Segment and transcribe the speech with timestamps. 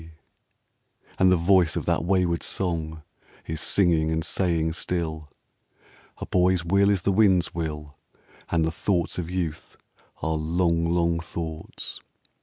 [0.01, 3.03] RAINBOW GOLD And the voice of that wayward song
[3.45, 5.29] Is singing and saying still:
[6.17, 7.99] "A boy's will is the wind's will,
[8.49, 9.77] And the thoughts of youth
[10.23, 12.01] are long, long thoughts."